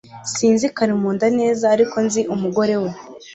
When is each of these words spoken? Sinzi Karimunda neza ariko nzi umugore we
Sinzi 0.33 0.65
Karimunda 0.75 1.27
neza 1.39 1.63
ariko 1.75 1.95
nzi 2.05 2.21
umugore 2.33 2.75
we 2.83 2.89